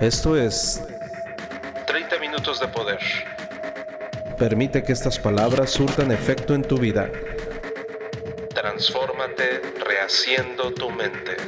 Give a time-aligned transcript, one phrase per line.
[0.00, 0.82] Esto es
[1.86, 2.98] 30 minutos de poder.
[4.38, 7.10] Permite que estas palabras surtan efecto en tu vida.
[8.54, 11.38] Transfórmate rehaciendo tu mente.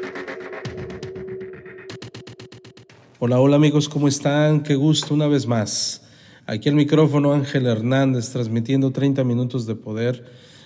[3.19, 4.63] Hola, hola amigos, ¿cómo están?
[4.63, 6.09] Qué gusto una vez más.
[6.47, 10.25] Aquí el micrófono Ángel Hernández transmitiendo 30 minutos de poder.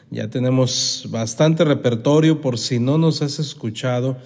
[0.08, 4.18] Ya tenemos bastante repertorio por si no nos has escuchado.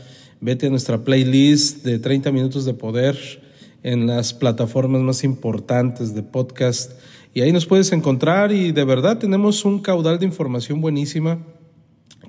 [0.43, 3.45] Vete a nuestra playlist de 30 minutos de poder
[3.82, 6.92] en las plataformas más importantes de podcast
[7.37, 11.38] y ahí nos puedes encontrar y de verdad tenemos un caudal de información buenísima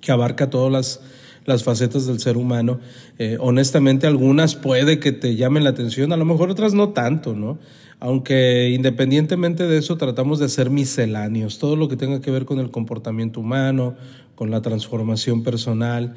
[0.02, 1.02] que abarca todas las,
[1.46, 2.82] las facetas del ser humano.
[3.18, 7.34] Eh, honestamente algunas puede que te llamen la atención, a lo mejor otras no tanto,
[7.34, 7.58] ¿no?
[8.02, 12.60] Aunque independientemente de eso tratamos de ser misceláneos, todo lo que tenga que ver con
[12.60, 13.96] el comportamiento humano,
[14.36, 16.16] con la transformación personal,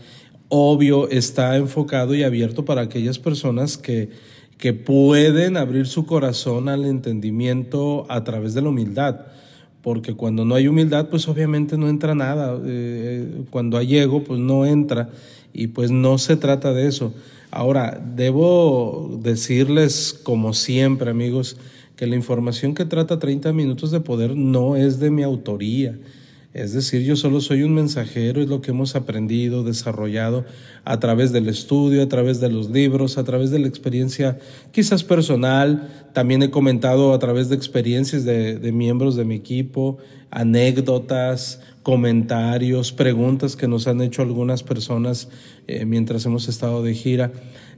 [0.48, 4.10] obvio está enfocado y abierto para aquellas personas que
[4.60, 9.23] que pueden abrir su corazón al entendimiento a través de la humildad.
[9.82, 12.60] Porque cuando no hay humildad, pues obviamente no entra nada.
[12.65, 15.09] Eh, cuando hay ego, pues no entra.
[15.54, 17.15] Y pues no se trata de eso.
[17.51, 21.56] Ahora, debo decirles, como siempre, amigos,
[21.96, 25.99] que la información que trata 30 minutos de poder no es de mi autoría
[26.52, 30.45] es decir, yo solo soy un mensajero, es lo que hemos aprendido, desarrollado
[30.84, 34.37] a través del estudio, a través de los libros, a través de la experiencia
[34.73, 35.88] quizás personal.
[36.12, 39.98] También he comentado a través de experiencias de, miembros de mi equipo,
[40.32, 45.28] anécdotas, comentarios, preguntas que nos han hecho algunas personas
[45.68, 47.30] eh, mientras hemos estado de gira.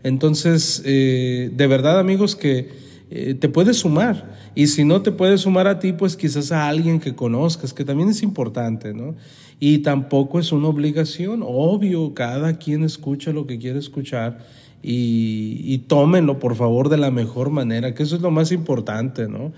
[0.02, 2.70] Entonces, eh, de verdad amigos que
[3.14, 4.32] eh, te puedes sumar.
[4.54, 7.84] Y si no te puedes sumar a ti, pues quizás a alguien que conozcas, que
[7.84, 9.14] también es importante, ¿no?
[9.60, 14.38] Y tampoco es una obligación, obvio, cada quien escucha lo que quiere escuchar
[14.82, 19.28] y, y tómenlo, por favor, de la mejor manera, que eso es lo más importante,
[19.28, 19.52] ¿no?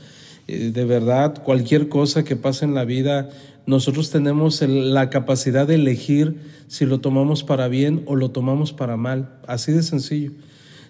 [0.49, 3.31] Eh, de verdad, cualquier cosa que pase en la vida,
[3.67, 8.97] nosotros tenemos la capacidad de elegir si lo tomamos para bien o lo tomamos para
[8.97, 10.33] mal, así de sencillo.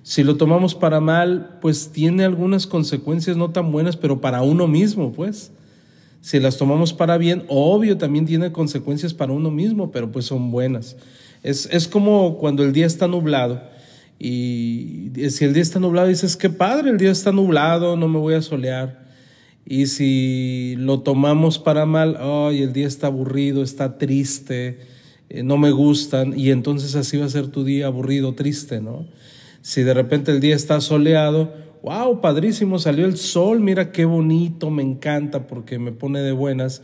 [0.04, 4.68] Si lo tomamos para mal, pues tiene algunas consecuencias no tan buenas, pero para uno
[4.68, 5.50] mismo, pues.
[6.20, 10.52] Si las tomamos para bien, obvio, también tiene consecuencias para uno mismo, pero pues son
[10.52, 10.96] buenas.
[11.42, 13.60] Es, es como cuando el día está nublado
[14.18, 18.18] y si el día está nublado dices, qué padre, el día está nublado, no me
[18.18, 19.04] voy a solear.
[19.66, 24.80] Y si lo tomamos para mal, ay, el día está aburrido, está triste,
[25.30, 29.06] eh, no me gustan, y entonces así va a ser tu día aburrido, triste, ¿no?
[29.64, 34.68] Si de repente el día está soleado, wow, padrísimo, salió el sol, mira qué bonito,
[34.68, 36.82] me encanta porque me pone de buenas.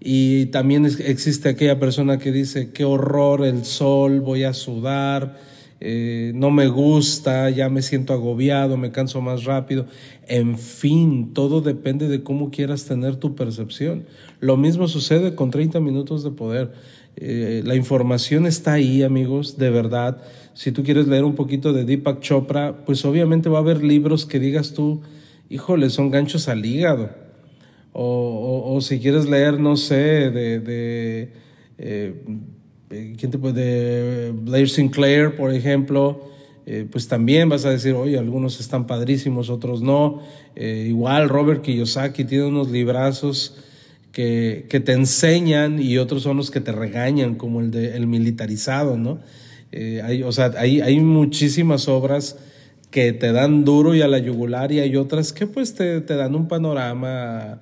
[0.00, 5.38] Y también existe aquella persona que dice, qué horror el sol, voy a sudar,
[5.78, 9.86] eh, no me gusta, ya me siento agobiado, me canso más rápido.
[10.26, 14.04] En fin, todo depende de cómo quieras tener tu percepción.
[14.40, 16.72] Lo mismo sucede con 30 minutos de poder.
[17.18, 20.18] Eh, la información está ahí, amigos, de verdad.
[20.56, 24.24] Si tú quieres leer un poquito de Deepak Chopra, pues obviamente va a haber libros
[24.24, 25.02] que digas tú,
[25.50, 27.10] híjole, son ganchos al hígado.
[27.92, 31.32] O, si quieres leer, no sé, de, de
[31.76, 32.14] eh,
[32.88, 33.52] ¿quién te puede?
[33.62, 36.22] De Blair Sinclair, por ejemplo,
[36.64, 40.22] eh, pues también vas a decir, oye, algunos están padrísimos, otros no.
[40.56, 43.58] igual Robert Kiyosaki tiene unos librazos
[44.10, 48.96] que, te enseñan y otros son los que te regañan, como el de el militarizado,
[48.96, 49.20] ¿no?
[49.78, 52.38] Eh, hay, o sea, hay, hay muchísimas obras
[52.90, 56.34] que te dan duro y a la yugular y hay otras que pues te, dan
[56.34, 57.60] un panorama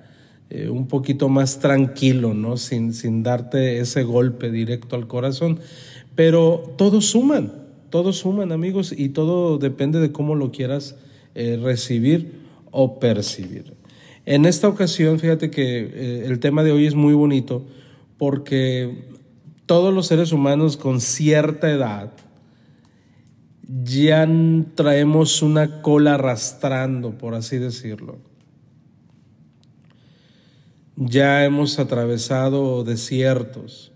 [0.49, 2.55] eh, un poquito más tranquilo, ¿no?
[2.55, 5.59] Sin, sin darte ese golpe directo al corazón.
[6.15, 7.51] Pero todos suman,
[7.89, 10.95] todos suman amigos y todo depende de cómo lo quieras
[11.33, 12.31] eh, recibir
[12.71, 13.73] o percibir.
[14.25, 17.65] En esta ocasión, fíjate que el tema de hoy es muy bonito
[18.17, 19.14] porque
[19.65, 22.11] todos los seres humanos con cierta edad
[23.83, 24.27] ya
[24.75, 28.17] traemos una cola arrastrando, por así decirlo.
[30.95, 33.91] Ya hemos atravesado desiertos,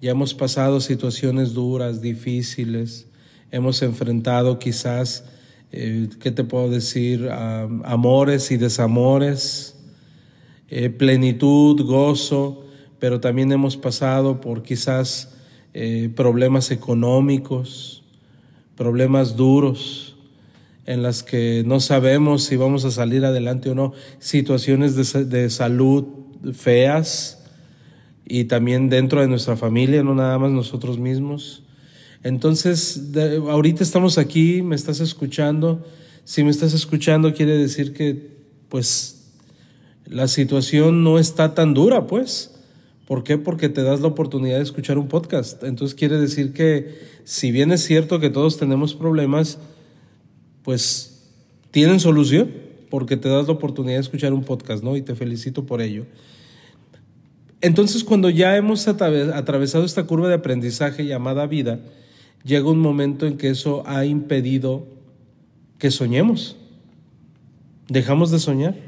[0.00, 3.08] ya hemos pasado situaciones duras, difíciles,
[3.50, 5.24] hemos enfrentado quizás
[5.70, 7.28] eh, ¿qué te puedo decir?
[7.30, 9.76] amores y desamores,
[10.68, 12.64] eh, plenitud, gozo,
[12.98, 15.34] pero también hemos pasado por quizás
[15.74, 18.02] eh, problemas económicos,
[18.76, 20.16] problemas duros
[20.86, 25.50] en las que no sabemos si vamos a salir adelante o no, situaciones de, de
[25.50, 26.06] salud
[26.54, 27.44] feas
[28.26, 31.62] y también dentro de nuestra familia, no nada más nosotros mismos.
[32.22, 33.10] Entonces,
[33.48, 35.86] ahorita estamos aquí, me estás escuchando.
[36.24, 38.36] Si me estás escuchando, quiere decir que,
[38.68, 39.32] pues,
[40.04, 42.57] la situación no está tan dura, pues.
[43.08, 43.38] ¿Por qué?
[43.38, 45.64] Porque te das la oportunidad de escuchar un podcast.
[45.64, 46.94] Entonces quiere decir que,
[47.24, 49.58] si bien es cierto que todos tenemos problemas,
[50.62, 51.22] pues
[51.70, 52.50] tienen solución,
[52.90, 54.94] porque te das la oportunidad de escuchar un podcast, ¿no?
[54.94, 56.04] Y te felicito por ello.
[57.62, 61.80] Entonces, cuando ya hemos atravesado esta curva de aprendizaje llamada vida,
[62.44, 64.86] llega un momento en que eso ha impedido
[65.78, 66.58] que soñemos.
[67.88, 68.87] Dejamos de soñar.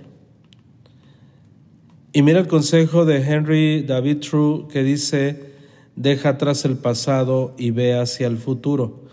[2.12, 5.52] Y mira el consejo de Henry David True que dice,
[5.94, 9.04] deja atrás el pasado y ve hacia el futuro.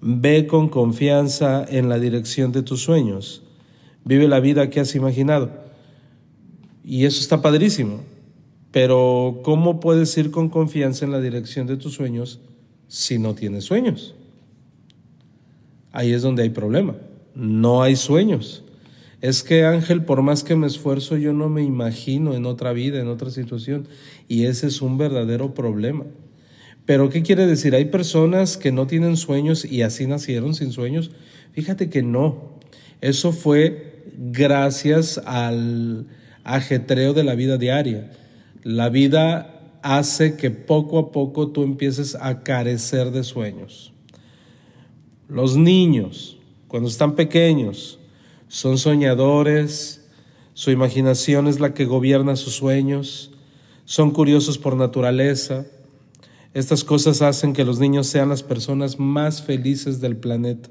[0.00, 3.42] Ve con confianza en la dirección de tus sueños.
[4.04, 5.50] Vive la vida que has imaginado.
[6.84, 8.00] Y eso está padrísimo.
[8.70, 12.40] Pero ¿cómo puedes ir con confianza en la dirección de tus sueños
[12.86, 14.14] si no tienes sueños?
[15.90, 16.96] Ahí es donde hay problema.
[17.34, 18.63] No hay sueños.
[19.24, 23.00] Es que Ángel, por más que me esfuerzo, yo no me imagino en otra vida,
[23.00, 23.88] en otra situación.
[24.28, 26.04] Y ese es un verdadero problema.
[26.84, 27.74] Pero ¿qué quiere decir?
[27.74, 31.10] Hay personas que no tienen sueños y así nacieron sin sueños.
[31.52, 32.58] Fíjate que no.
[33.00, 36.06] Eso fue gracias al
[36.44, 38.10] ajetreo de la vida diaria.
[38.62, 43.94] La vida hace que poco a poco tú empieces a carecer de sueños.
[45.30, 46.36] Los niños,
[46.68, 48.00] cuando están pequeños,
[48.54, 50.04] son soñadores,
[50.52, 53.32] su imaginación es la que gobierna sus sueños,
[53.84, 55.66] son curiosos por naturaleza.
[56.52, 60.68] Estas cosas hacen que los niños sean las personas más felices del planeta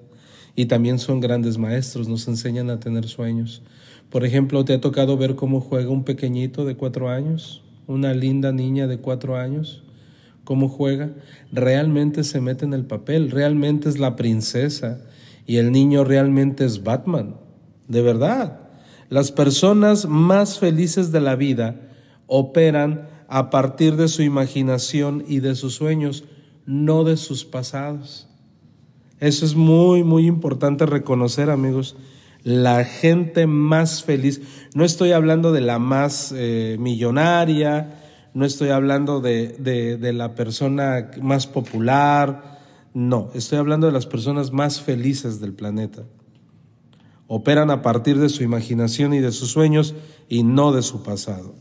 [0.56, 3.62] y también son grandes maestros, nos enseñan a tener sueños.
[4.10, 7.64] Por ejemplo, ¿te ha tocado ver cómo juega un pequeñito de cuatro años?
[7.86, 9.84] una linda niña de cuatro años,
[10.46, 11.10] cómo juega,
[11.52, 15.02] realmente se mete en el papel, realmente es la princesa
[15.46, 17.43] y el niño realmente es Batman,
[17.88, 18.60] de verdad.
[19.10, 21.82] Las personas más felices de la vida
[22.28, 26.24] operan a partir de su imaginación y de sus sueños,
[26.66, 28.28] no de sus pasados.
[29.20, 31.96] Eso es muy, muy importante reconocer, amigos
[32.44, 34.42] la gente más feliz.
[34.76, 38.00] No estoy hablando de la más eh, millonaria,
[38.34, 42.60] no estoy hablando de, de, la persona más popular,
[42.94, 46.04] no, estoy hablando de las personas más felices del planeta.
[47.36, 49.96] Operan a partir de su imaginación y de sus sueños
[50.30, 51.56] y no de su pasado.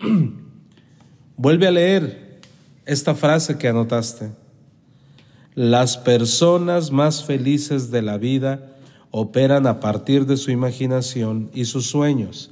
[1.36, 2.40] Vuelve a leer
[2.86, 4.30] esta frase que anotaste.
[5.54, 8.78] Las personas más felices de la vida
[9.10, 12.50] operan a partir de su imaginación y sus sueños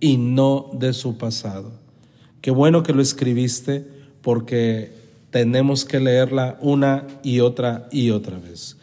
[0.00, 1.72] y no de su pasado.
[2.42, 3.88] Qué bueno que lo escribiste
[4.20, 4.92] porque
[5.30, 8.76] tenemos que leerla una y otra y otra vez.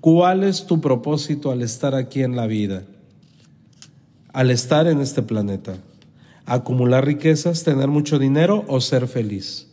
[0.00, 2.84] ¿Cuál es tu propósito al estar aquí en la vida?
[4.32, 5.76] Al estar en este planeta.
[6.46, 9.66] Acumular riquezas, tener mucho dinero o ser feliz.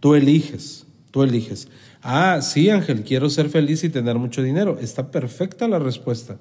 [0.00, 1.68] Tú eliges, tú eliges.
[2.02, 4.78] Ah, sí, Ángel, quiero ser feliz y tener mucho dinero.
[4.80, 6.36] Está perfecta la respuesta.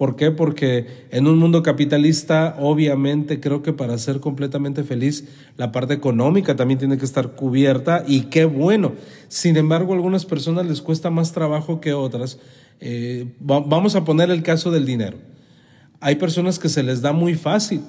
[0.00, 0.30] ¿Por qué?
[0.30, 6.56] Porque en un mundo capitalista, obviamente, creo que para ser completamente feliz, la parte económica
[6.56, 8.94] también tiene que estar cubierta y qué bueno.
[9.28, 12.38] Sin embargo, a algunas personas les cuesta más trabajo que otras.
[12.80, 15.18] Eh, vamos a poner el caso del dinero.
[16.00, 17.82] Hay personas que se les da muy fácil.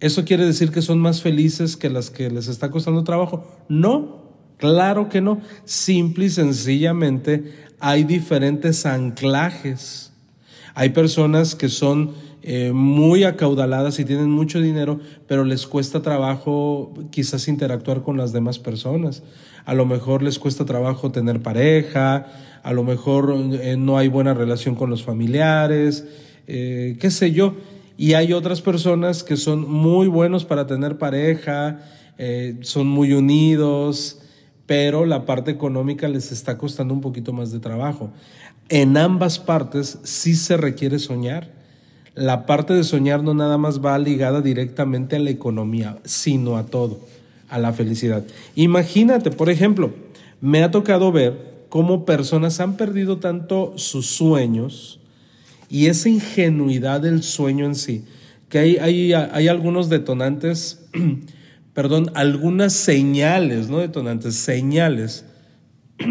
[0.00, 3.46] ¿Eso quiere decir que son más felices que las que les está costando trabajo?
[3.68, 4.26] No,
[4.56, 5.40] Claro que no.
[5.64, 10.05] Simple y sencillamente hay diferentes anclajes.
[10.78, 12.10] Hay personas que son
[12.42, 18.34] eh, muy acaudaladas y tienen mucho dinero, pero les cuesta trabajo quizás interactuar con las
[18.34, 19.22] demás personas.
[19.64, 22.26] A lo mejor les cuesta trabajo tener pareja,
[22.62, 26.06] a lo mejor eh, no hay buena relación con los familiares,
[26.46, 27.54] eh, qué sé yo.
[27.96, 31.80] Y hay otras personas que son muy buenos para tener pareja,
[32.60, 34.20] son muy unidos,
[34.66, 38.10] pero la parte económica les está costando un poquito más de trabajo.
[38.68, 41.52] En ambas partes sí se requiere soñar.
[42.14, 46.66] La parte de soñar no nada más va ligada directamente a la economía, sino a
[46.66, 47.00] todo,
[47.48, 48.24] a la felicidad.
[48.54, 49.92] Imagínate, por ejemplo,
[50.40, 55.00] me ha tocado ver cómo personas han perdido tanto sus sueños
[55.68, 58.04] y esa ingenuidad del sueño en sí,
[58.48, 60.86] que hay, hay, hay algunos detonantes
[61.76, 65.26] perdón, algunas señales, no detonantes, señales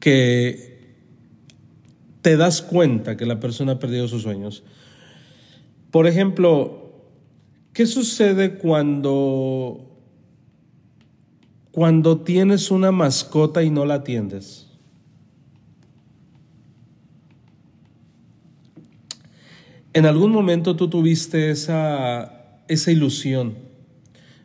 [0.00, 0.67] que
[2.22, 4.62] te das cuenta que la persona ha perdido sus sueños.
[5.90, 6.92] Por ejemplo,
[7.72, 9.84] ¿qué sucede cuando
[11.70, 14.66] cuando tienes una mascota y no la atiendes?
[19.92, 23.54] En algún momento tú tuviste esa, esa ilusión,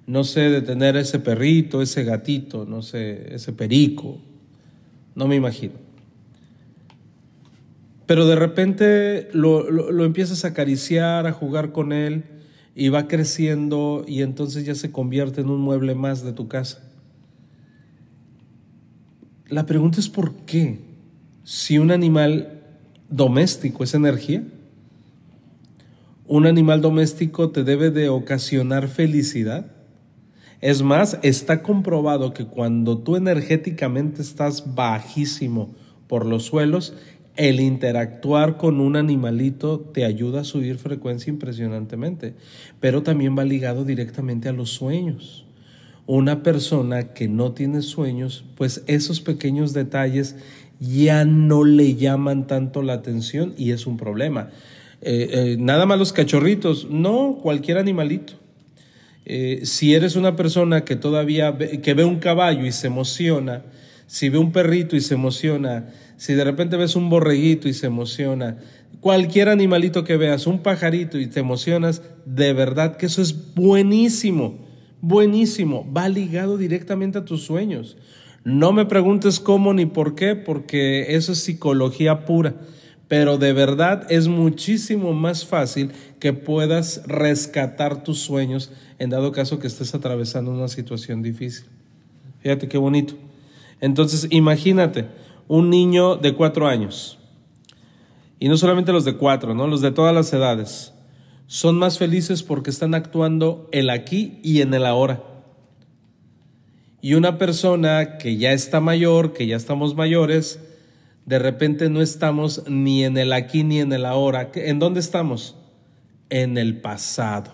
[0.08, 4.20] no sé, de tener ese perrito, ese gatito, no sé, ese perico,
[5.16, 5.83] no me imagino.
[8.14, 12.26] Pero de repente lo, lo, empiezas a acariciar, a jugar con él
[12.76, 16.84] y va creciendo y entonces ya se convierte en un mueble más de tu casa.
[19.48, 20.78] La pregunta es por qué,
[21.44, 22.62] si un animal
[23.10, 24.44] doméstico es energía,
[26.28, 29.72] un animal doméstico te debe de ocasionar felicidad.
[30.62, 35.74] Es más, está comprobado que cuando tú energéticamente estás bajísimo
[36.08, 36.94] por los suelos,
[37.36, 42.36] el interactuar con un animalito te ayuda a subir frecuencia impresionantemente,
[42.80, 45.46] pero también va ligado directamente a los sueños.
[46.06, 50.36] Una persona que no tiene sueños, pues esos pequeños detalles
[50.80, 54.50] ya no le llaman tanto la atención y es un problema.
[55.02, 58.34] Eh, eh, nada más los cachorritos, no, cualquier animalito.
[59.26, 63.64] Eh, si eres una persona que todavía que ve un caballo y se emociona,
[64.14, 67.88] si ve un perrito y se emociona, si de repente ves un borreguito y se
[67.88, 68.58] emociona,
[69.00, 74.68] cualquier animalito que veas, un pajarito y te emocionas, de verdad que eso es buenísimo,
[75.02, 77.98] buenísimo, va ligado directamente a tus sueños.
[78.44, 82.54] No me preguntes cómo ni por qué, porque eso es psicología pura
[83.08, 89.60] pero de verdad es muchísimo más fácil que puedas rescatar tus sueños en dado caso
[89.60, 91.66] que estés atravesando una situación difícil.
[92.40, 93.16] Fíjate qué bonito.
[93.84, 95.10] Entonces, imagínate
[95.50, 97.20] un niño de cuatro años,
[98.40, 99.68] y no solamente los de cuatro, ¿no?
[99.68, 100.94] los de todas las edades,
[101.48, 105.22] son más felices porque están actuando el aquí y en el ahora.
[107.02, 110.62] Y una persona que ya está mayor, que ya estamos mayores,
[111.26, 114.50] de repente no estamos ni en el aquí ni en el ahora.
[114.56, 115.58] ¿En dónde estamos?
[116.30, 117.52] En el pasado.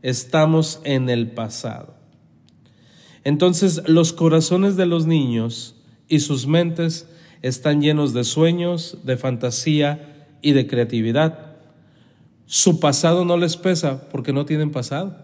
[0.00, 2.03] Estamos en el pasado.
[3.24, 5.76] Entonces los corazones de los niños
[6.08, 7.08] y sus mentes
[7.42, 11.56] están llenos de sueños, de fantasía y de creatividad.
[12.46, 15.16] Su pasado no les pesa porque no tienen pasado.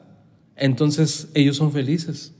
[0.57, 2.35] Entonces ellos son felices.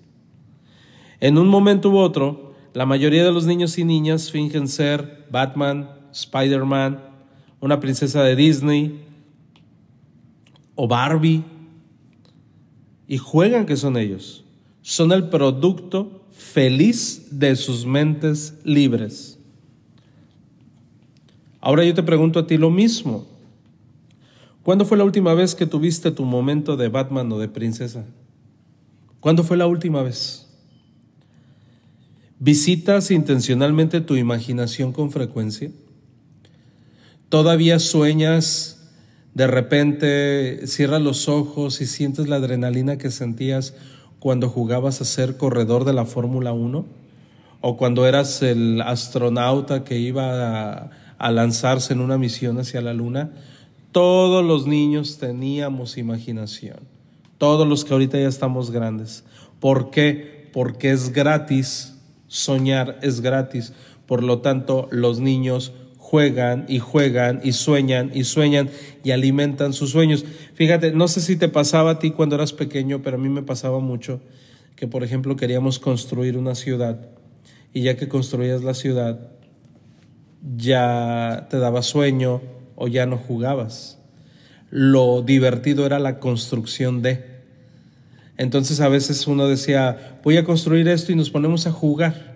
[1.21, 5.91] En un momento u otro, la mayoría de los niños y niñas fingen ser Batman,
[6.13, 7.03] Spider-Man,
[7.61, 9.05] una princesa de Disney
[10.75, 11.45] o Barbie
[13.07, 14.40] y juegan que son ellos.
[14.83, 19.39] Son el producto feliz de sus mentes libres.
[21.61, 23.27] Ahora yo te pregunto a ti lo mismo.
[24.63, 28.05] ¿Cuándo fue la última vez que tuviste tu momento de Batman o de princesa?
[29.21, 30.47] ¿Cuándo fue la última vez?
[32.39, 35.71] ¿Visitas intencionalmente tu imaginación con frecuencia?
[37.29, 38.91] ¿Todavía sueñas,
[39.35, 43.75] de repente cierras los ojos y sientes la adrenalina que sentías
[44.21, 46.85] cuando jugabas a ser corredor de la Fórmula 1?
[47.61, 52.95] ¿O cuando eras el astronauta que iba a, a lanzarse en una misión hacia la
[52.95, 53.33] Luna?
[53.91, 56.79] Todos los niños teníamos imaginación,
[57.39, 59.25] todos los que ahorita ya estamos grandes.
[59.59, 60.49] ¿Por qué?
[60.53, 61.97] Porque es gratis
[62.31, 63.75] soñar es gratis.
[64.07, 65.73] Por lo tanto, los niños
[66.11, 68.69] juegan y juegan y sueñan y sueñan
[69.05, 70.25] y alimentan sus sueños.
[70.55, 73.45] Fíjate, no sé si te pasaba a ti cuando eras pequeño, pero a mí me
[73.45, 74.21] pasaba mucho
[74.75, 76.99] que, por ejemplo, queríamos construir una ciudad
[77.73, 79.21] y ya que construías la ciudad,
[80.57, 82.43] ya te daba sueño
[82.75, 84.01] o ya no jugabas.
[84.69, 87.25] Lo divertido era la construcción de.
[88.37, 92.30] Entonces a veces uno decía, voy a construir esto y nos ponemos a jugar,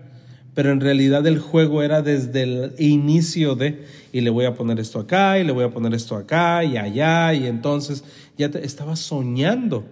[0.54, 4.78] pero en realidad el juego era desde el inicio de, y le voy a poner
[4.78, 8.04] esto acá, y le voy a poner esto acá, y allá, y entonces
[8.38, 9.84] ya te, estabas soñando.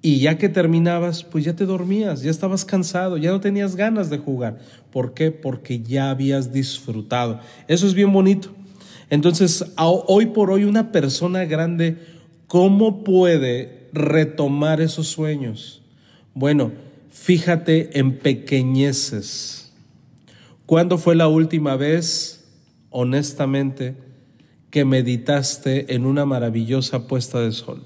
[0.00, 4.10] Y ya que terminabas, pues ya te dormías, ya estabas cansado, ya no tenías ganas
[4.10, 4.58] de jugar.
[4.92, 5.32] ¿Por qué?
[5.32, 7.40] Porque ya habías disfrutado.
[7.66, 8.50] Eso es bien bonito.
[9.10, 11.98] Entonces, hoy por hoy una persona grande,
[12.46, 15.82] ¿cómo puede retomar esos sueños?
[16.34, 16.72] Bueno,
[17.10, 19.67] fíjate en pequeñeces.
[20.68, 22.44] ¿Cuándo fue la última vez,
[22.90, 23.96] honestamente,
[24.68, 27.84] que meditaste en una maravillosa puesta de sol?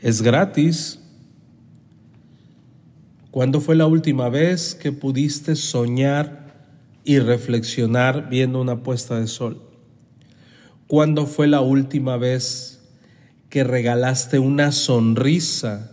[0.00, 0.98] Es gratis.
[3.30, 6.46] ¿Cuándo fue la última vez que pudiste soñar
[7.04, 9.62] y reflexionar viendo una puesta de sol.
[10.88, 12.75] ¿Cuándo fue la última vez
[13.48, 15.92] que regalaste una sonrisa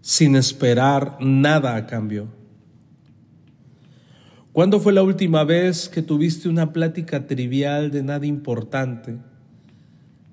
[0.00, 2.28] sin esperar nada a cambio.
[4.52, 9.16] ¿Cuándo fue la última vez que tuviste una plática trivial de nada importante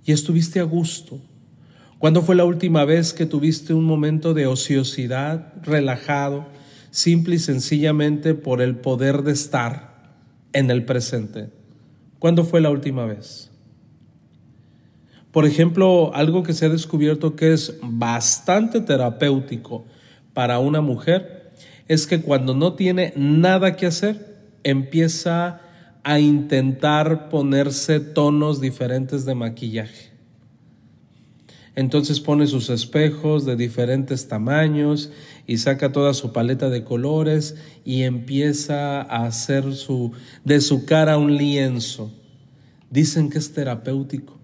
[0.03, 1.21] y estuviste a gusto?
[1.99, 6.47] ¿Cuándo fue la última vez que tuviste un momento de ociosidad, relajado,
[6.89, 10.15] simple y sencillamente por el poder de estar
[10.53, 11.49] en el presente?
[12.17, 13.51] ¿Cuándo fue la última vez?
[15.37, 19.85] Por ejemplo, algo que se ha descubierto que es bastante terapéutico
[20.33, 21.51] para una mujer
[21.87, 25.61] es que cuando no tiene nada que hacer, empieza
[26.03, 30.09] a intentar ponerse tonos diferentes de maquillaje.
[31.75, 35.11] Entonces pone sus espejos de diferentes tamaños
[35.45, 40.13] y saca toda su paleta de colores y empieza a hacer su,
[40.43, 42.11] de su cara un lienzo.
[42.89, 44.36] Dicen que es terapéutico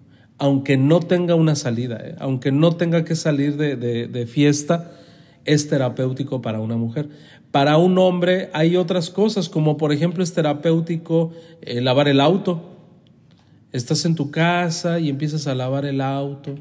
[0.44, 2.16] aunque no tenga una salida, ¿eh?
[2.18, 4.92] aunque no tenga que salir de, fiesta,
[5.46, 7.08] es terapéutico para una mujer.
[7.50, 11.32] Para un hombre hay otras cosas, como por ejemplo es terapéutico
[11.62, 12.60] eh, lavar el auto.
[13.72, 16.56] Estás en tu casa y empiezas a lavar el auto.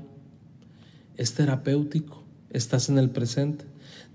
[1.18, 3.66] Es terapéutico, estás en el presente.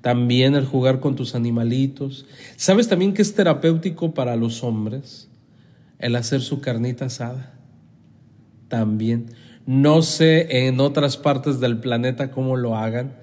[0.01, 2.25] También el jugar con tus animalitos.
[2.57, 5.29] ¿Sabes también que es terapéutico para los hombres?
[5.99, 7.53] El hacer su carnita asada.
[8.69, 9.27] También.
[9.69, 13.19] No sé en otras partes del planeta cómo lo hagan,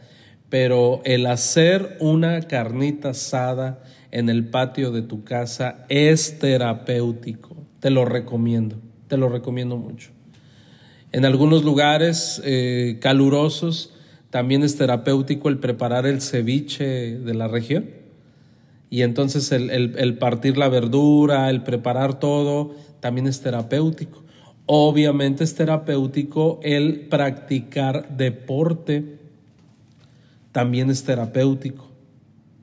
[0.47, 7.55] pero el hacer una carnita asada en el patio de tu casa es terapéutico.
[7.79, 8.75] Te lo recomiendo,
[9.07, 10.11] te lo recomiendo mucho.
[11.11, 13.95] En algunos lugares eh, calurosos
[14.29, 17.89] también es terapéutico el preparar el ceviche de la región.
[18.91, 24.24] Y entonces el partir la verdura, el preparar todo, también es terapéutico.
[24.65, 29.19] Obviamente es terapéutico el practicar deporte.
[30.51, 31.95] También es terapéutico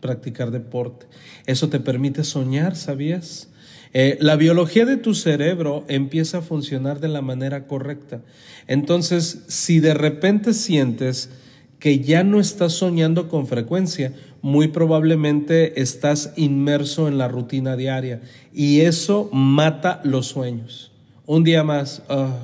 [0.00, 1.06] practicar deporte.
[1.46, 3.48] Eso te permite soñar, ¿sabías?
[3.94, 8.22] Eh, la biología de tu cerebro empieza a funcionar de la manera correcta.
[8.66, 11.30] Entonces, si de repente sientes
[11.78, 18.22] que ya no estás soñando con frecuencia, muy probablemente estás inmerso en la rutina diaria
[18.52, 20.91] y eso mata los sueños.
[21.24, 22.34] Un día más, ah.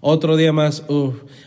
[0.00, 0.82] otro día más,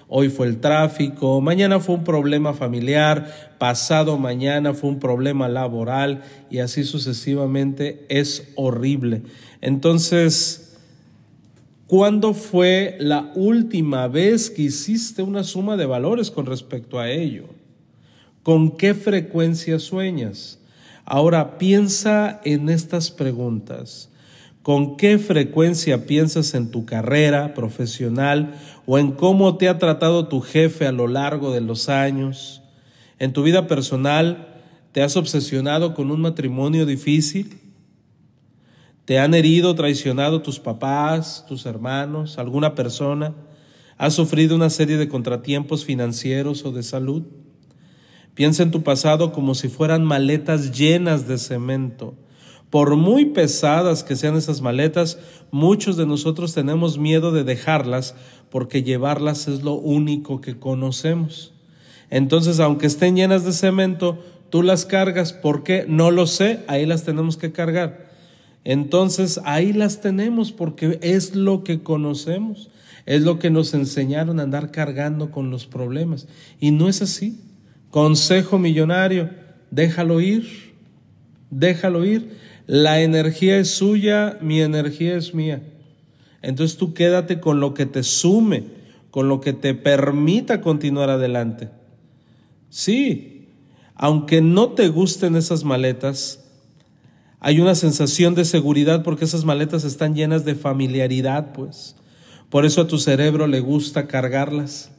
[0.08, 6.24] hoy fue el tráfico, mañana fue un problema familiar, pasado mañana fue un problema laboral
[6.50, 9.24] y así sucesivamente es horrible.
[9.60, 10.78] Entonces,
[11.86, 17.48] ¿cuándo fue la última vez que hiciste una suma de valores con respecto a ello?
[18.42, 20.60] ¿Con qué frecuencia sueñas?
[21.04, 24.10] Ahora piensa en estas preguntas.
[24.68, 30.42] ¿Con qué frecuencia piensas en tu carrera profesional o en cómo te ha tratado tu
[30.42, 32.62] jefe a lo largo de los años?
[33.18, 34.60] ¿En tu vida personal
[34.92, 37.62] te has obsesionado con un matrimonio difícil?
[39.06, 43.34] ¿Te han herido, traicionado tus papás, tus hermanos, alguna persona?
[43.98, 47.24] ¿Has sufrido una serie de contratiempos financieros o de salud?
[48.34, 52.16] Piensa en tu pasado como si fueran maletas llenas de cemento
[52.70, 55.20] por muy pesadas que sean esas maletas,
[55.52, 58.16] muchos de nosotros tenemos miedo de dejarlas
[58.50, 61.54] porque llevarlas es lo único que conocemos.
[62.10, 65.34] Entonces, aunque estén llenas de cemento, tú las cargas.
[65.34, 65.86] ¿Por qué?
[65.88, 68.08] No lo sé, ahí las tenemos que cargar.
[68.64, 72.70] Entonces, ahí las tenemos porque es lo que conocemos,
[73.06, 76.28] es lo que nos enseñaron a andar cargando con los problemas.
[76.60, 77.40] Y no es así.
[77.90, 79.30] Consejo millonario,
[79.72, 80.76] déjalo ir,
[81.50, 82.47] déjalo ir.
[82.68, 85.64] La energía es suya, mi energía es mía.
[86.42, 88.66] Entonces tú quédate con lo que te sume,
[89.10, 91.70] con lo que te permita continuar adelante.
[92.70, 93.48] Sí,
[93.96, 96.44] aunque no te gusten esas maletas,
[97.40, 101.96] hay una sensación de seguridad porque esas maletas están llenas de familiaridad, pues.
[102.50, 104.92] Por eso a tu cerebro le gusta cargarlas.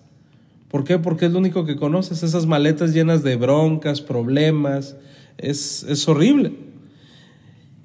[0.71, 0.99] ¿Por qué?
[0.99, 4.97] Porque es lo único que conoces, esas maletas llenas de broncas, problemas.
[5.37, 6.68] Es, es horrible.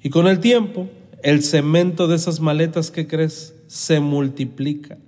[0.04, 0.86] Y con el tiempo,
[1.22, 4.98] el cemento de esas maletas que crees se multiplica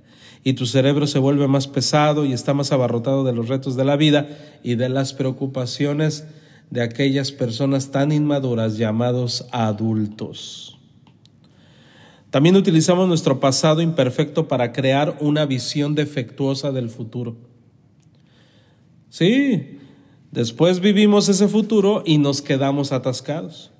[0.42, 3.84] y tu cerebro se vuelve más pesado y está más abarrotado de los retos de
[3.84, 4.26] la vida
[4.62, 6.24] y de las preocupaciones
[6.70, 10.78] de aquellas personas tan inmaduras llamados adultos.
[12.30, 17.36] También utilizamos nuestro pasado imperfecto para crear una visión defectuosa del futuro.
[19.10, 19.78] Sí,
[20.32, 23.72] después vivimos ese futuro y nos quedamos atascados.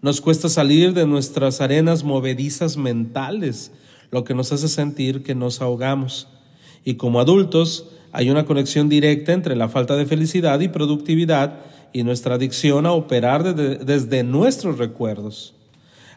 [0.00, 3.72] Nos cuesta salir de nuestras arenas movedizas mentales,
[4.12, 6.28] lo que nos hace sentir que nos ahogamos.
[6.84, 11.58] Y como adultos, hay una conexión directa entre la falta de felicidad y productividad
[11.92, 15.54] y nuestra adicción a operar desde nuestros recuerdos.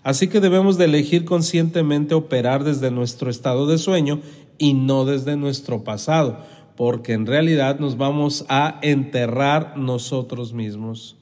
[0.04, 4.22] Así que debemos de elegir conscientemente operar desde nuestro estado de sueño
[4.58, 6.40] y no desde nuestro pasado,
[6.78, 11.16] porque en realidad nos vamos a enterrar nosotros mismos.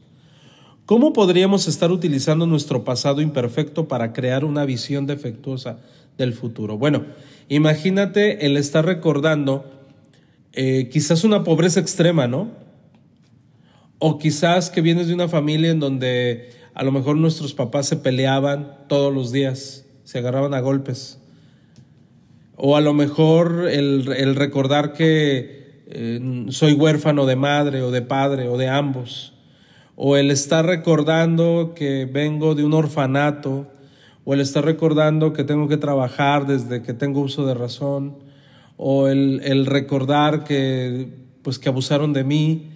[0.90, 5.78] ¿Cómo podríamos estar utilizando nuestro pasado imperfecto para crear una visión defectuosa
[6.18, 6.80] del futuro?
[6.80, 7.06] Bueno,
[7.48, 9.66] imagínate el estar recordando
[10.52, 12.50] eh, quizás una pobreza extrema, ¿no?
[14.00, 17.98] O quizás que vienes de una familia en donde a lo mejor nuestros papás se
[17.98, 21.20] peleaban todos los días, se agarraban a golpes.
[22.56, 28.48] O a lo mejor el, recordar que eh, soy huérfano de madre o de padre
[28.48, 29.36] o de ambos.
[30.02, 33.68] O el estar recordando que vengo de un orfanato.
[34.24, 38.16] O el estar recordando que tengo que trabajar desde que tengo uso de razón.
[38.78, 41.10] O el, el recordar que,
[41.42, 42.70] pues, que abusaron de mí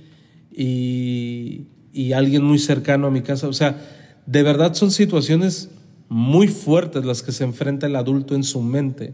[0.51, 3.47] y, y alguien muy cercano a mi casa.
[3.47, 3.81] O sea,
[4.25, 5.69] de verdad son situaciones
[6.09, 9.13] muy fuertes las que se enfrenta el adulto en su mente,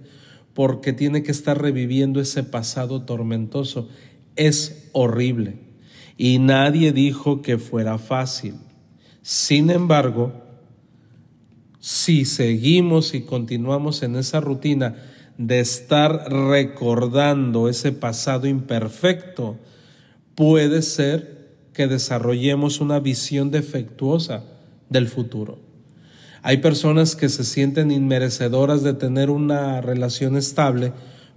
[0.55, 3.87] porque tiene que estar reviviendo ese pasado tormentoso.
[4.35, 5.68] Es horrible.
[6.21, 8.55] Y nadie dijo que fuera fácil.
[9.21, 10.33] Sin embargo,
[11.79, 14.97] si seguimos y continuamos en esa rutina
[15.37, 19.55] de estar recordando ese pasado imperfecto,
[20.35, 24.43] puede ser que desarrollemos una visión defectuosa
[24.89, 25.57] del futuro.
[26.41, 30.91] Hay personas que se sienten inmerecedoras de tener una relación estable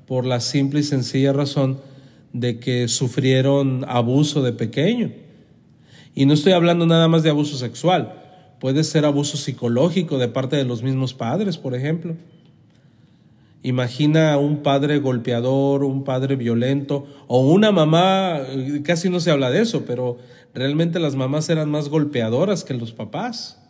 [0.08, 1.91] por la simple y sencilla razón
[2.32, 5.12] de que sufrieron abuso de pequeño.
[6.14, 8.22] Y no estoy hablando nada más de abuso sexual,
[8.60, 12.16] puede ser abuso psicológico de parte de los mismos padres, por ejemplo.
[13.62, 18.40] Imagina un padre golpeador, un padre violento o una mamá,
[18.82, 20.18] casi no se habla de eso, pero
[20.52, 23.62] realmente las mamás eran más golpeadoras que los papás,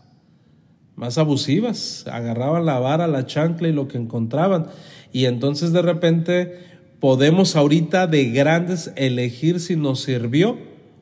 [0.97, 4.69] más abusivas, agarraban la vara, la chancla y lo que encontraban.
[5.13, 6.72] Y entonces de repente
[7.03, 10.57] podemos ahorita de grandes elegir si nos sirvió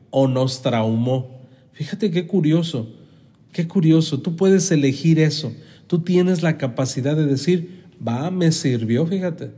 [0.08, 1.42] o nos traumó.
[1.72, 2.88] Fíjate qué curioso,
[3.52, 5.52] qué curioso, tú puedes elegir eso,
[5.86, 9.50] tú tienes la capacidad de decir, va, me sirvió, fíjate.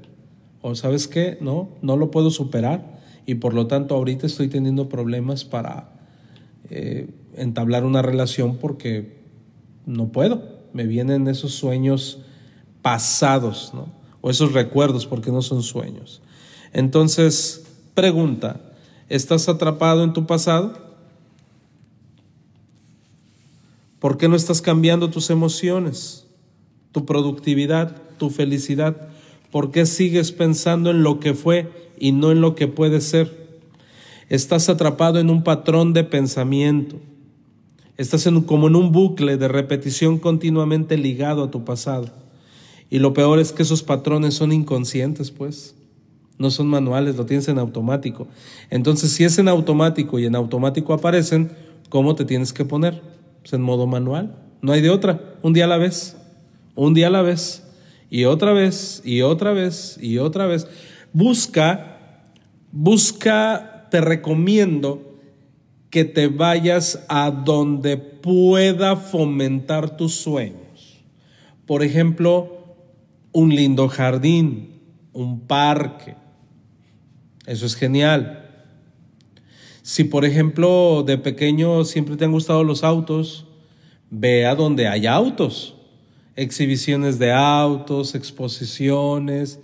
[0.62, 4.88] O sabes qué, no, no lo puedo superar y por lo tanto ahorita estoy teniendo
[4.88, 5.92] problemas para
[6.70, 9.22] eh, entablar una relación porque
[9.86, 10.42] no puedo.
[10.72, 12.18] Me vienen esos sueños
[12.82, 13.92] pasados, ¿no?
[14.20, 16.20] O esos recuerdos porque no son sueños.
[16.72, 18.60] Entonces, pregunta,
[19.08, 20.80] ¿estás atrapado en tu pasado?
[23.98, 26.26] ¿Por qué no estás cambiando tus emociones,
[26.90, 29.08] tu productividad, tu felicidad?
[29.50, 33.42] ¿Por qué sigues pensando en lo que fue y no en lo que puede ser?
[34.28, 36.96] Estás atrapado en un patrón de pensamiento.
[37.98, 42.08] Estás como en un bucle de repetición continuamente ligado a tu pasado.
[42.88, 45.74] Y lo peor es que esos patrones son inconscientes, pues.
[46.42, 48.26] No son manuales, lo tienes en automático.
[48.68, 51.52] Entonces, si es en automático y en automático aparecen,
[51.88, 53.00] ¿cómo te tienes que poner?
[53.42, 54.34] Pues en modo manual.
[54.60, 55.20] No hay de otra.
[55.42, 56.16] Un día a la vez.
[56.74, 57.62] Un día a la vez
[58.10, 60.66] y otra vez y otra vez y otra vez.
[61.12, 62.24] Busca,
[62.72, 65.20] busca, te recomiendo
[65.90, 71.04] que te vayas a donde pueda fomentar tus sueños.
[71.66, 72.64] Por ejemplo,
[73.30, 74.80] un lindo jardín,
[75.12, 76.16] un parque.
[77.46, 78.48] Eso es genial.
[79.82, 83.46] Si por ejemplo de pequeño siempre te han gustado los autos,
[84.10, 85.74] ve a donde hay autos
[86.36, 89.58] exhibiciones de autos, exposiciones,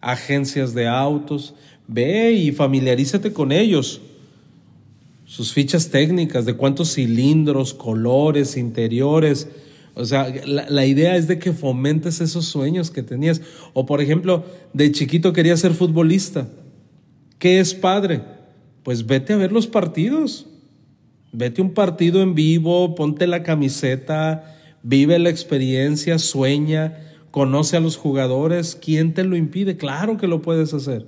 [0.00, 1.54] agencias de autos.
[1.86, 4.00] Ve y familiarízate con ellos.
[5.24, 9.48] Sus fichas técnicas de cuántos cilindros, colores, interiores.
[9.94, 13.40] O sea, la, idea es de que fomentes esos sueños que tenías.
[13.72, 16.48] O por ejemplo, de chiquito querías ser futbolista.
[17.42, 18.20] ¿Qué es padre?
[18.84, 20.46] Pues vete a ver los partidos.
[21.32, 27.00] Vete un partido en vivo, ponte la camiseta, vive la experiencia, sueña,
[27.32, 28.78] conoce a los jugadores.
[28.80, 29.76] ¿Quién te lo impide?
[29.76, 31.04] Claro que lo puedes hacer.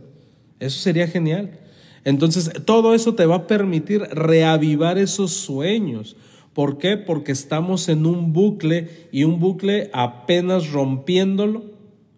[0.58, 1.60] Eso sería genial.
[2.02, 6.16] Entonces, todo eso te va a permitir reavivar esos sueños.
[6.52, 6.96] ¿Por qué?
[6.96, 11.62] Porque estamos en un bucle y un bucle apenas rompiéndolo,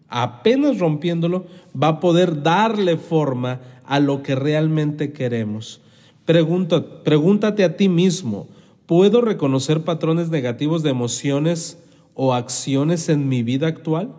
[0.07, 1.45] apenas rompiéndolo,
[1.79, 5.81] va a poder darle forma a lo que realmente queremos.
[6.25, 8.47] Pregunta, pregúntate a ti mismo,
[8.87, 11.77] ¿Puedo reconocer patrones negativos de emociones
[12.13, 14.13] o acciones en mi vida actual?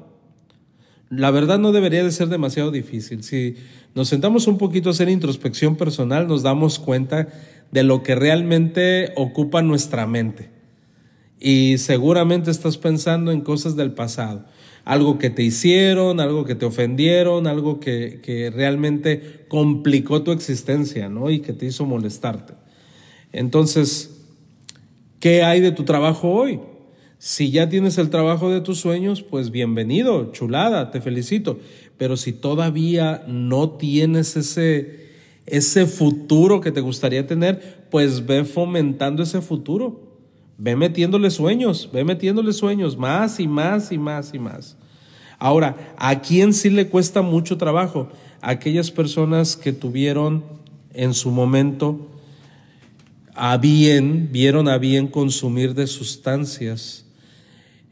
[1.08, 3.22] La verdad no debería de ser demasiado difícil.
[3.22, 3.56] Si
[3.94, 7.28] nos sentamos un poquito a hacer introspección personal, nos damos cuenta
[7.72, 10.50] de lo que realmente ocupa nuestra mente.
[11.40, 14.44] Y seguramente estás pensando en cosas del pasado.
[14.88, 21.10] Algo que te hicieron, algo que te ofendieron, algo que, que realmente complicó tu existencia,
[21.10, 21.28] ¿no?
[21.28, 22.54] Y que te hizo molestarte.
[23.30, 24.24] Entonces,
[25.20, 26.60] ¿qué hay de tu trabajo hoy?
[27.18, 31.58] Si ya tienes el trabajo de tus sueños, pues bienvenido, chulada, te felicito.
[31.98, 35.10] Pero si todavía no tienes ese,
[35.44, 40.07] ese futuro que te gustaría tener, pues ve fomentando ese futuro.
[40.58, 44.76] Ve metiéndole sueños, ve metiéndole sueños, más y más y más y más.
[45.38, 48.10] Ahora, ¿a quién sí le cuesta mucho trabajo?
[48.40, 50.44] aquellas personas que tuvieron
[50.92, 52.08] en su momento
[53.34, 57.04] a bien, vieron a bien consumir de sustancias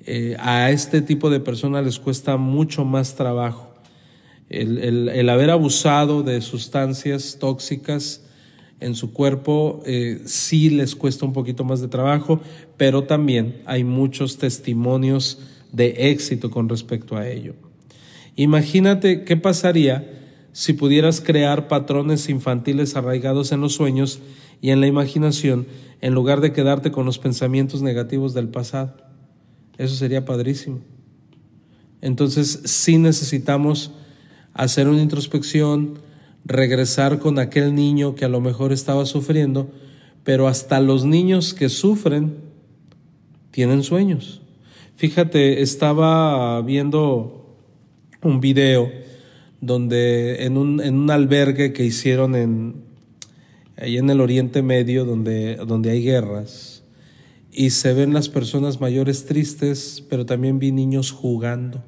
[0.04, 3.74] eh, a este tipo de personas les cuesta mucho más trabajo.
[4.48, 8.22] El, haber abusado de sustancias tóxicas
[8.80, 12.40] en su cuerpo eh, sí les cuesta un poquito más de trabajo,
[12.76, 15.38] pero también hay muchos testimonios
[15.72, 17.54] de éxito con respecto a ello.
[18.36, 20.12] Imagínate qué pasaría
[20.52, 24.20] si pudieras crear patrones infantiles arraigados en los sueños
[24.60, 25.66] y en la imaginación
[26.00, 28.96] en lugar de quedarte con los pensamientos negativos del pasado.
[29.78, 30.80] Eso sería padrísimo.
[32.00, 33.90] Entonces sí necesitamos
[34.54, 35.98] hacer una introspección,
[36.46, 39.68] regresar con aquel niño que a lo mejor estaba sufriendo,
[40.22, 42.36] pero hasta los niños que sufren
[43.50, 44.42] tienen sueños.
[44.94, 47.56] Fíjate, estaba viendo
[48.22, 48.90] un video
[49.60, 52.76] donde en un, en un albergue que hicieron en,
[53.76, 56.84] en el Oriente Medio, donde, donde hay guerras,
[57.50, 61.82] y se ven las personas mayores tristes, pero también vi niños jugando,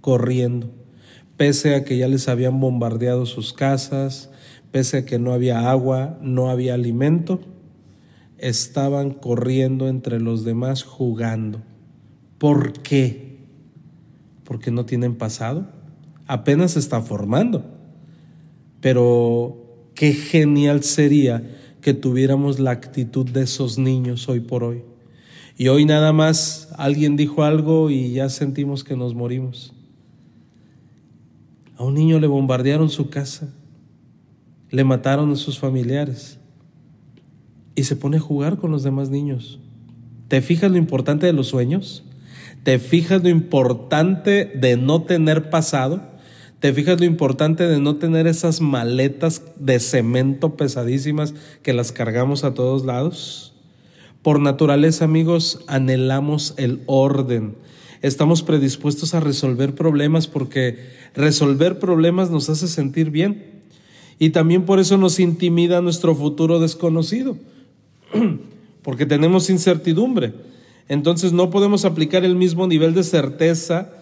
[0.00, 0.70] corriendo,
[1.40, 4.28] pese a que ya les habían bombardeado sus casas,
[4.72, 7.40] pese a que no había agua, no había alimento,
[8.36, 11.62] estaban corriendo entre los demás jugando.
[12.36, 13.38] ¿Por qué?
[14.44, 15.66] Porque no tienen pasado,
[16.26, 17.64] apenas se está formando.
[18.82, 24.84] Pero qué genial sería que tuviéramos la actitud de esos niños hoy por hoy.
[25.56, 29.72] Y hoy nada más alguien dijo algo y ya sentimos que nos morimos.
[31.80, 33.48] A un niño le bombardearon su casa,
[34.68, 36.38] le mataron a sus familiares
[37.74, 39.60] y se pone a jugar con los demás niños.
[40.28, 42.04] ¿Te fijas lo importante de los sueños?
[42.64, 46.02] ¿Te fijas lo importante de no tener pasado?
[46.58, 52.44] ¿Te fijas lo importante de no tener esas maletas de cemento pesadísimas que las cargamos
[52.44, 53.54] a todos lados?
[54.20, 57.54] Por naturaleza, amigos, anhelamos el orden.
[58.02, 60.78] Estamos predispuestos a resolver problemas porque
[61.14, 63.62] resolver problemas nos hace sentir bien.
[64.18, 67.36] Y también por eso nos intimida nuestro futuro desconocido,
[68.82, 70.34] porque tenemos incertidumbre.
[70.88, 73.92] Entonces no podemos aplicar el mismo nivel de certeza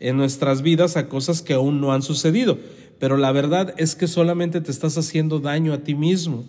[0.00, 2.58] en nuestras vidas a cosas que aún no han sucedido.
[2.98, 6.44] Pero la verdad es que solamente te estás haciendo daño a ti mismo.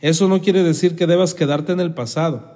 [0.00, 2.53] Eso no quiere decir que debas quedarte en el pasado.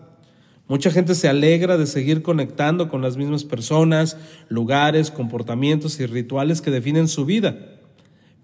[0.68, 4.18] Mucha gente se alegra de seguir conectando con las mismas personas,
[4.50, 7.57] lugares, comportamientos y rituales que definen su vida.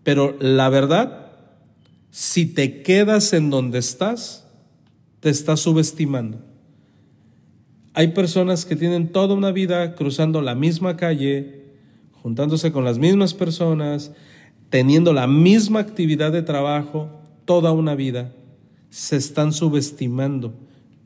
[0.03, 1.33] Pero la verdad,
[2.11, 4.47] si te quedas en donde estás,
[5.21, 6.39] te estás subestimando.
[7.93, 11.65] Hay personas que tienen toda una vida cruzando la misma calle,
[12.23, 14.13] juntándose con las mismas personas,
[14.71, 17.11] teniendo la misma actividad de trabajo
[17.45, 18.33] toda una vida.
[18.89, 20.55] Se están subestimando.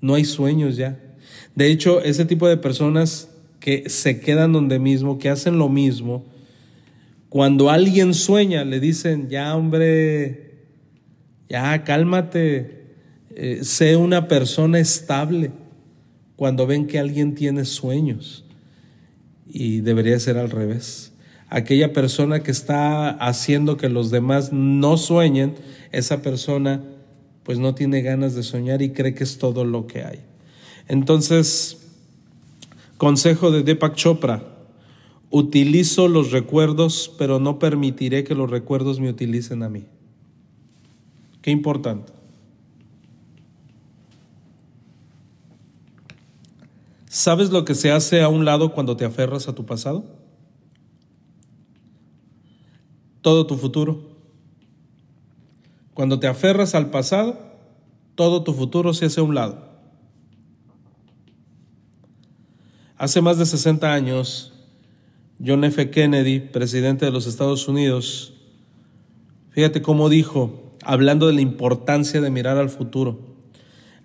[0.01, 1.08] No hay sueños ya.
[1.55, 3.29] De hecho, ese tipo de personas
[3.61, 6.25] que se quedan donde mismo, que hacen lo mismo,
[7.29, 10.67] cuando alguien sueña, le dicen, ya hombre,
[11.49, 12.79] ya cálmate,
[13.35, 15.51] eh, sé una persona estable,
[16.37, 18.45] cuando ven que alguien tiene sueños.
[19.47, 21.13] Y debería ser al revés.
[21.49, 25.55] Aquella persona que está haciendo que los demás no sueñen,
[25.93, 26.83] esa persona
[27.43, 30.28] pues no tiene ganas de soñar y cree que es todo lo que hay.
[30.89, 31.87] Entonces,
[32.97, 34.43] consejo de Deepak Chopra,
[35.31, 39.85] utilizo los recuerdos, pero no permitiré que los recuerdos me utilicen a mí.
[41.43, 42.13] Qué importante.
[47.07, 50.05] ¿Sabes lo que se hace a un lado cuando te aferras a tu pasado?
[53.21, 54.01] Todo tu futuro.
[55.93, 57.39] Cuando te aferras al pasado,
[58.15, 59.68] todo tu futuro se hace a un lado.
[62.99, 64.53] Hace más de 60 años
[65.45, 65.89] John F.
[65.89, 68.35] Kennedy, presidente de los Estados Unidos,
[69.51, 73.21] fíjate cómo dijo, hablando de la importancia de mirar al futuro,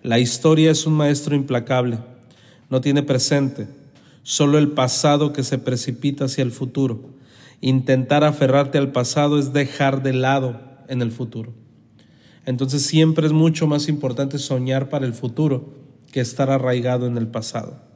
[0.04, 1.98] la historia es un maestro implacable,
[2.70, 3.66] no tiene presente,
[4.22, 7.00] solo el pasado que se precipita hacia el futuro.
[7.60, 11.52] Intentar aferrarte al pasado es dejar de lado en el futuro.
[12.46, 15.74] Entonces siempre es mucho más importante soñar para el futuro
[16.12, 17.93] que estar arraigado en el pasado.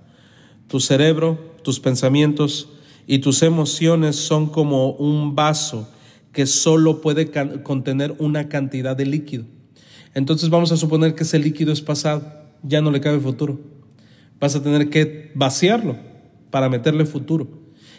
[0.69, 2.69] Tu cerebro, tus pensamientos
[3.07, 5.89] y tus emociones son como un vaso
[6.33, 7.31] que solo puede
[7.63, 9.45] contener una cantidad de líquido.
[10.15, 12.23] Entonces vamos a suponer que ese líquido es pasado,
[12.63, 13.59] ya no le cabe futuro.
[14.39, 15.97] Vas a tener que vaciarlo
[16.51, 17.49] para meterle futuro.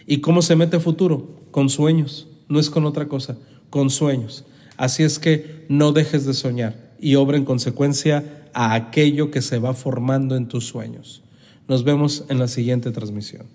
[0.05, 1.39] ¿Y cómo se mete futuro?
[1.51, 3.37] Con sueños, no es con otra cosa,
[3.69, 4.45] con sueños.
[4.77, 9.59] Así es que no dejes de soñar y obra en consecuencia a aquello que se
[9.59, 11.23] va formando en tus sueños.
[11.69, 13.47] Nos vemos en la siguiente transmisión.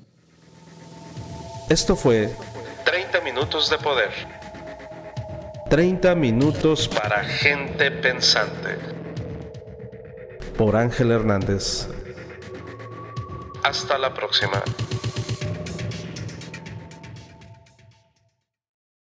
[1.69, 2.31] Esto fue
[2.85, 4.11] 30 minutos de poder.
[5.69, 8.79] 30 minutos para gente pensante.
[10.57, 11.89] Por Ángel Hernández.
[13.65, 14.63] Hasta la próxima.